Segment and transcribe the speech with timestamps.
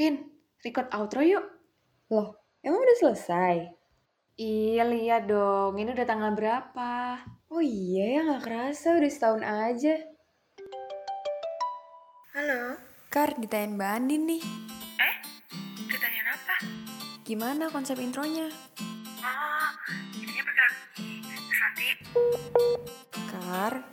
[0.00, 0.16] Pin,
[0.64, 1.44] record outro yuk.
[2.08, 2.32] Loh,
[2.64, 3.68] emang udah selesai?
[4.40, 5.76] Iya, lihat dong.
[5.76, 7.20] Ini udah tanggal berapa?
[7.52, 10.00] Oh iya ya, nggak kerasa udah setahun aja.
[12.32, 12.80] Halo,
[13.12, 14.42] Kar, ditanyain Mbak Andin nih.
[15.04, 15.16] eh?
[15.84, 16.56] Ditanyain apa?
[17.20, 18.48] Gimana konsep intronya?
[19.20, 19.68] Oh,
[20.16, 20.74] ininya bergerak.
[20.96, 21.86] Terus nanti,
[23.28, 23.89] Kar?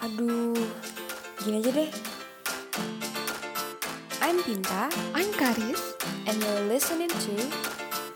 [0.00, 0.56] Aduh,
[1.44, 1.90] gini aja deh.
[4.24, 5.92] I'm Pinta, I'm Karis.
[6.24, 7.36] and you're listening to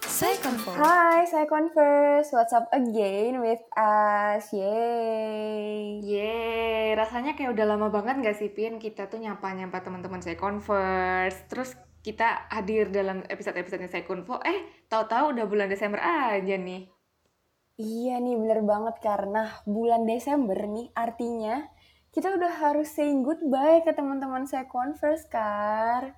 [0.08, 0.80] Saya Confirm.
[0.80, 2.32] Hai, saya Converse.
[2.32, 4.48] What's up again with us?
[4.56, 6.00] Yay.
[6.00, 8.80] Yeay, rasanya kayak udah lama banget gak sih, Pin?
[8.80, 11.44] Kita tuh nyapa-nyapa teman-teman saya Converse.
[11.52, 14.40] Terus kita hadir dalam episode-episodenya saya Convo.
[14.40, 16.94] Eh, tahu-tahu udah bulan Desember aja nih.
[17.74, 21.73] Iya nih, bener banget karena bulan Desember nih artinya
[22.14, 26.14] kita udah harus saying goodbye ke teman-teman saya Converse, Kar.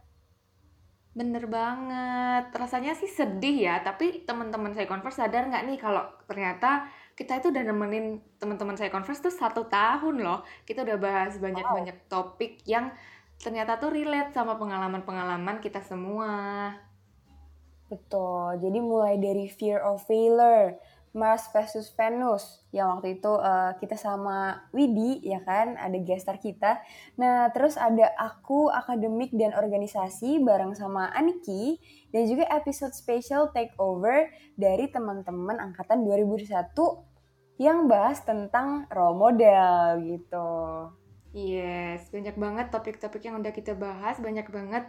[1.17, 2.53] Bener banget.
[2.53, 6.85] Rasanya sih sedih ya, tapi teman-teman saya Converse sadar nggak nih kalau ternyata
[7.17, 10.45] kita itu udah nemenin teman-teman saya Converse tuh satu tahun loh.
[10.69, 12.93] Kita udah bahas banyak-banyak topik yang
[13.41, 16.77] ternyata tuh relate sama pengalaman-pengalaman kita semua.
[17.89, 20.77] Betul, jadi mulai dari Fear of Failure,
[21.17, 26.37] Mars versus Venus, yang waktu itu eh, kita sama Widi, ya kan, ada guest star
[26.37, 26.79] kita.
[27.17, 31.81] Nah, terus ada aku, akademik dan organisasi bareng sama Aniki,
[32.13, 34.29] dan juga episode special takeover
[34.61, 36.53] dari teman-teman angkatan 2021
[37.57, 40.49] yang bahas tentang role model gitu.
[41.33, 44.85] Yes, banyak banget topik-topik yang udah kita bahas, banyak banget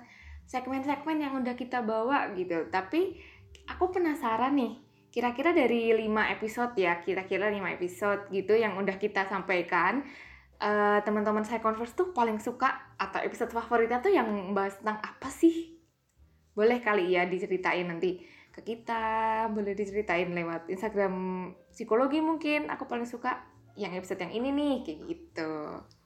[0.47, 2.71] segmen-segmen yang udah kita bawa gitu.
[2.71, 3.19] Tapi
[3.67, 4.79] aku penasaran nih,
[5.17, 10.05] kira-kira dari 5 episode ya, kira-kira 5 episode gitu yang udah kita sampaikan,
[10.61, 12.69] eh, teman-teman saya Converse tuh paling suka
[13.01, 15.81] atau episode favoritnya tuh yang bahas tentang apa sih?
[16.53, 18.21] Boleh kali ya diceritain nanti
[18.53, 21.13] ke kita, boleh diceritain lewat Instagram
[21.73, 22.69] psikologi mungkin.
[22.69, 23.41] Aku paling suka
[23.73, 25.51] yang episode yang ini nih, kayak gitu.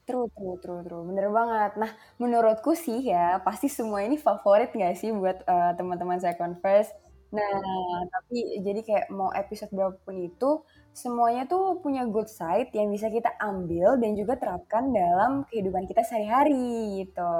[0.08, 1.04] True, true, true, true.
[1.08, 1.76] Bener banget.
[1.76, 7.01] Nah, menurutku sih ya, pasti semua ini favorit nggak sih buat eh, teman-teman saya Converse?
[7.32, 10.60] Nah, tapi jadi kayak mau episode berapapun itu,
[10.92, 16.04] semuanya tuh punya good side yang bisa kita ambil dan juga terapkan dalam kehidupan kita
[16.04, 17.32] sehari-hari gitu.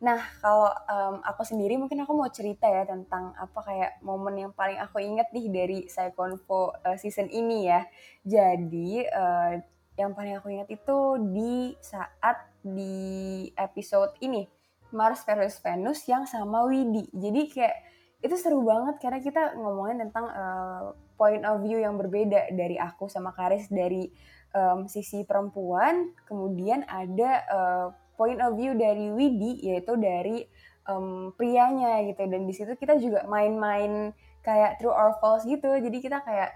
[0.00, 4.52] Nah, kalau em, aku sendiri mungkin aku mau cerita ya tentang apa kayak momen yang
[4.56, 7.84] paling aku inget nih dari saya Convo eh, season ini ya.
[8.24, 9.52] Jadi, eh,
[10.00, 10.98] yang paling aku ingat itu
[11.34, 14.48] di saat di episode ini
[14.96, 17.10] Mars versus Venus yang sama Widi.
[17.12, 17.76] Jadi kayak
[18.20, 23.08] itu seru banget karena kita ngomongin tentang uh, point of view yang berbeda dari aku
[23.08, 24.12] sama Karis dari
[24.52, 27.86] um, sisi perempuan, kemudian ada uh,
[28.20, 30.44] point of view dari Widi yaitu dari
[30.84, 34.12] um, prianya gitu dan di situ kita juga main-main
[34.44, 35.72] kayak true or false gitu.
[35.80, 36.52] Jadi kita kayak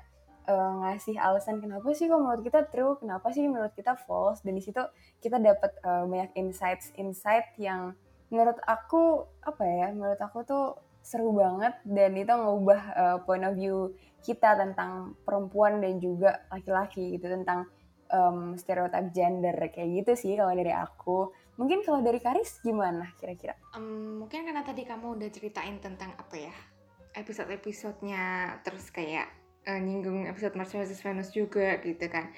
[0.49, 4.53] uh, ngasih alasan kenapa sih kok menurut kita true, kenapa sih menurut kita false dan
[4.53, 4.85] di situ
[5.25, 7.97] kita dapat uh, banyak insights insight yang
[8.29, 13.55] menurut aku apa ya menurut aku tuh seru banget dan itu ngubah uh, point of
[13.61, 13.93] view
[14.25, 17.69] kita tentang perempuan dan juga laki-laki gitu tentang
[18.09, 21.29] um, stereotip gender kayak gitu sih kalau dari aku.
[21.61, 23.55] Mungkin kalau dari Karis gimana kira-kira?
[23.77, 26.55] Em, mungkin karena tadi kamu udah ceritain tentang apa ya
[27.15, 29.31] episode-episodenya terus kayak
[29.69, 32.33] eh, nyinggung episode Mars vs Venus juga gitu kan.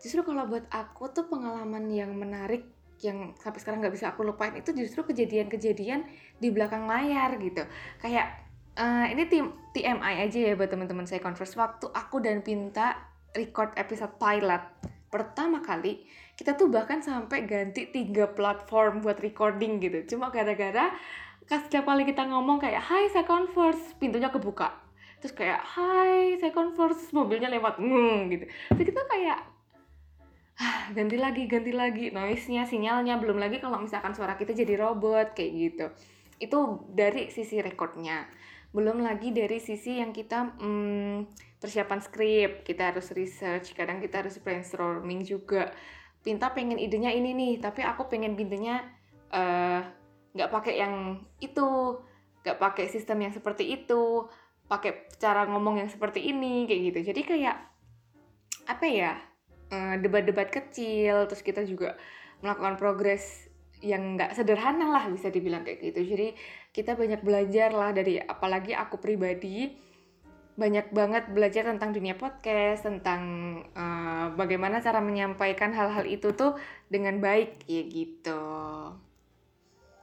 [0.00, 2.64] Justru kalau buat aku tuh pengalaman yang menarik
[3.02, 6.06] yang sampai sekarang nggak bisa aku lupain itu justru kejadian-kejadian
[6.38, 7.66] di belakang layar gitu.
[7.98, 8.46] Kayak
[8.78, 12.96] eh, ini tim TMI aja ya buat teman-teman saya converse waktu aku dan Pinta
[13.34, 14.62] record episode pilot
[15.12, 20.16] pertama kali kita tuh bahkan sampai ganti tiga platform buat recording gitu.
[20.16, 20.88] Cuma gara-gara
[21.44, 24.72] kan setiap kali kita ngomong kayak hai saya converse pintunya kebuka.
[25.20, 28.44] Terus kayak hai saya converse mobilnya lewat ngeng gitu.
[28.72, 29.51] Terus kita kayak
[30.96, 32.10] ganti lagi ganti lagi.
[32.14, 35.86] Noise-nya sinyalnya belum lagi kalau misalkan suara kita jadi robot kayak gitu.
[36.38, 36.58] Itu
[36.90, 38.26] dari sisi recordnya.
[38.72, 41.28] Belum lagi dari sisi yang kita hmm,
[41.60, 42.50] persiapan skrip.
[42.64, 45.70] Kita harus research kadang kita harus brainstorming juga.
[46.22, 48.80] Pinta pengen idenya ini nih tapi aku pengen pintunya
[49.34, 49.80] eh,
[50.32, 51.98] nggak pakai yang itu.
[52.42, 54.26] Nggak pakai sistem yang seperti itu.
[54.66, 56.98] Pakai cara ngomong yang seperti ini kayak gitu.
[57.12, 57.56] Jadi kayak
[58.62, 59.31] apa ya
[59.72, 61.96] eh, debat-debat kecil terus kita juga
[62.44, 63.48] melakukan progres
[63.82, 66.28] yang nggak sederhana lah bisa dibilang kayak gitu jadi
[66.70, 69.74] kita banyak belajar lah dari apalagi aku pribadi
[70.52, 73.22] banyak banget belajar tentang dunia podcast, tentang
[73.72, 76.60] uh, bagaimana cara menyampaikan hal-hal itu tuh
[76.92, 78.44] dengan baik ya gitu.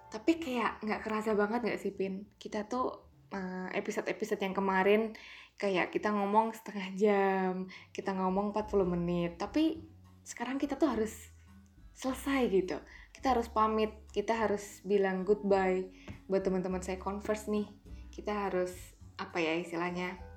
[0.09, 2.25] Tapi kayak nggak kerasa banget nggak sih Pin?
[2.41, 2.89] Kita tuh
[3.29, 5.13] uh, episode-episode yang kemarin
[5.59, 7.51] kayak kita ngomong setengah jam,
[7.91, 9.83] kita ngomong 40 menit, tapi
[10.23, 11.13] sekarang kita tuh harus
[11.93, 12.79] selesai gitu.
[13.11, 15.91] Kita harus pamit, kita harus bilang goodbye
[16.31, 17.67] buat teman-teman saya converse nih.
[18.07, 18.71] Kita harus
[19.19, 20.29] apa ya istilahnya?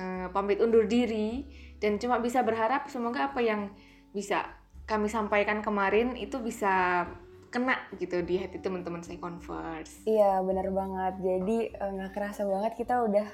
[0.00, 1.44] uh, pamit undur diri
[1.78, 3.72] dan cuma bisa berharap semoga apa yang
[4.16, 4.48] bisa
[4.88, 7.06] kami sampaikan kemarin itu bisa
[7.50, 10.06] kena gitu di hati teman-teman saya converse.
[10.06, 11.14] Iya benar banget.
[11.18, 13.26] Jadi eh, nggak kerasa banget kita udah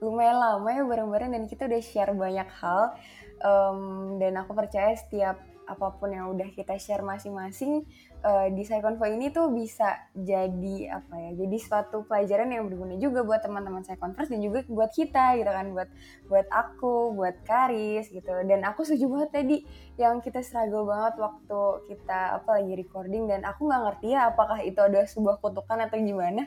[0.00, 2.96] lumayan lama ya bareng-bareng dan kita udah share banyak hal.
[3.36, 7.82] Um, dan aku percaya setiap apa pun yang udah kita share masing-masing
[8.22, 13.26] uh, di Psyconfo ini tuh bisa jadi apa ya jadi suatu pelajaran yang berguna juga
[13.26, 15.90] buat teman-teman Psyconverse dan juga buat kita gitu kan buat
[16.30, 19.56] buat aku buat Karis gitu dan aku setuju banget tadi
[19.98, 21.60] yang kita struggle banget waktu
[21.90, 25.98] kita apa lagi recording dan aku nggak ngerti ya apakah itu ada sebuah kutukan atau
[25.98, 26.46] gimana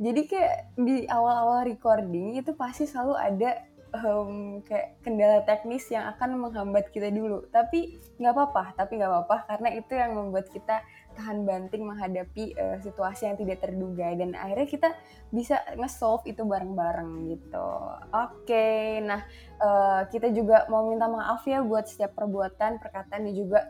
[0.00, 3.50] jadi kayak di awal-awal recording itu pasti selalu ada
[3.92, 7.44] um, kayak kendala teknis yang akan menghambat kita dulu.
[7.52, 10.80] Tapi nggak apa-apa, tapi nggak apa-apa karena itu yang membuat kita
[11.12, 14.90] tahan banting menghadapi uh, situasi yang tidak terduga dan akhirnya kita
[15.28, 17.68] bisa nge-solve itu bareng-bareng gitu.
[18.16, 19.20] Oke, okay, nah
[19.60, 23.60] uh, kita juga mau minta maaf ya buat setiap perbuatan, perkataan dan juga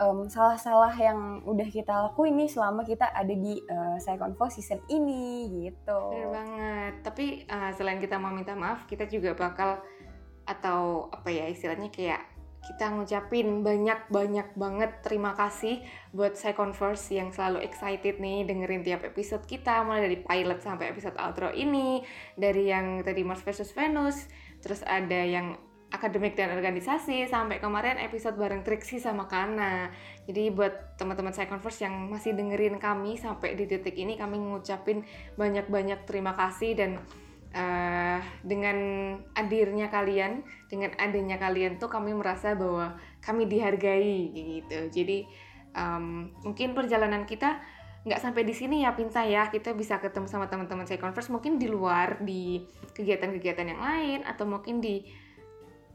[0.00, 4.80] um, salah-salah yang udah kita lakuin nih selama kita ada di uh, Saya Convo season
[4.88, 6.00] ini gitu.
[6.16, 6.92] Bener banget.
[7.04, 9.78] Tapi uh, selain kita mau minta maaf, kita juga bakal
[10.48, 12.26] atau apa ya istilahnya kayak
[12.60, 15.80] kita ngucapin banyak-banyak banget terima kasih
[16.12, 20.92] buat saya converse yang selalu excited nih dengerin tiap episode kita mulai dari pilot sampai
[20.92, 22.04] episode outro ini
[22.36, 24.28] dari yang tadi Mars versus Venus
[24.60, 25.56] terus ada yang
[25.90, 29.90] akademik dan organisasi sampai kemarin episode bareng Trixie sama Kana.
[30.24, 35.02] Jadi buat teman-teman saya converse yang masih dengerin kami sampai di titik ini kami ngucapin
[35.34, 36.90] banyak-banyak terima kasih dan
[37.54, 38.78] uh, dengan
[39.34, 44.78] hadirnya kalian, dengan adanya kalian tuh kami merasa bahwa kami dihargai gitu.
[44.94, 45.26] Jadi
[45.74, 47.58] um, mungkin perjalanan kita
[48.00, 51.60] nggak sampai di sini ya Pinta ya kita bisa ketemu sama teman-teman saya converse mungkin
[51.60, 52.64] di luar di
[52.96, 55.04] kegiatan-kegiatan yang lain atau mungkin di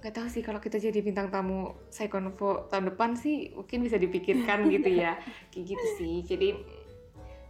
[0.06, 3.98] nggak tahu sih kalau kita jadi bintang tamu saya konvo tahun depan sih mungkin bisa
[3.98, 5.18] dipikirkan gitu ya
[5.50, 6.54] kayak gitu sih jadi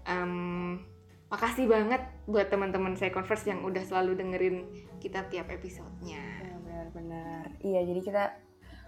[0.08, 0.80] um,
[1.28, 2.00] makasih banget
[2.32, 4.64] buat teman-teman saya converse yang udah selalu dengerin
[5.04, 6.22] kita tiap episodenya.
[6.64, 7.60] Benar-benar.
[7.60, 8.24] Iya, jadi kita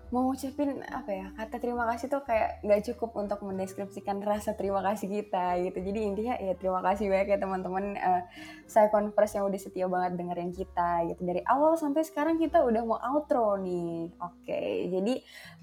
[0.10, 4.80] mau ngucapin apa ya kata terima kasih tuh kayak nggak cukup untuk mendeskripsikan rasa terima
[4.80, 5.80] kasih kita gitu.
[5.84, 8.24] Jadi intinya ya terima kasih banyak ya teman-teman uh,
[8.64, 11.22] saya converse yang udah setia banget dengerin kita gitu.
[11.28, 14.12] Dari awal sampai sekarang kita udah mau outro nih.
[14.24, 15.14] Oke okay, jadi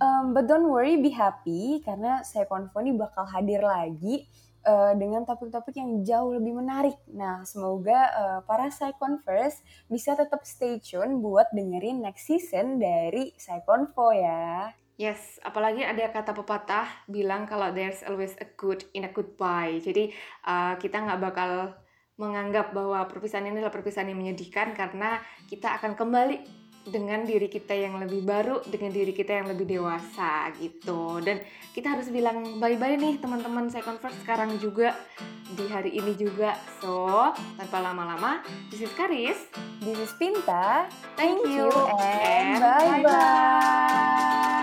[0.01, 4.29] um, but don't worry be happy karena saya konvo ini bakal hadir lagi
[4.65, 6.97] uh, dengan topik-topik yang jauh lebih menarik.
[7.13, 14.11] Nah, semoga uh, para Psyconverse bisa tetap stay tune buat dengerin next season dari Psyconfo
[14.11, 14.73] ya.
[14.95, 19.83] Yes, apalagi ada kata pepatah bilang kalau there's always a good in a goodbye.
[19.83, 20.15] Jadi
[20.47, 21.75] uh, kita nggak bakal
[22.15, 25.19] menganggap bahwa perpisahan ini adalah perpisahan yang menyedihkan karena
[25.51, 30.53] kita akan kembali dengan diri kita yang lebih baru, dengan diri kita yang lebih dewasa
[30.61, 31.21] gitu.
[31.25, 31.41] Dan
[31.73, 34.95] kita harus bilang bye-bye nih teman-teman saya converse sekarang juga
[35.57, 36.57] di hari ini juga.
[36.81, 39.49] So, tanpa lama-lama, this is Karis,
[39.81, 40.89] this is Pinta.
[41.17, 44.54] Thank, Thank you, and bye-bye.